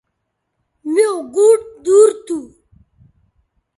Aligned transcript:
میوں 0.93 1.17
گوٹ 1.33 1.59
دور 1.85 2.09
تھو 2.25 2.39